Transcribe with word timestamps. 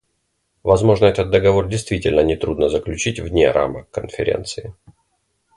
Возможно, 0.63 1.05
этот 1.05 1.29
договор 1.29 1.67
действительно 1.67 2.21
нетрудно 2.21 2.69
заключить 2.69 3.19
вне 3.19 3.51
рамок 3.51 3.87
Конференции. 3.91 4.73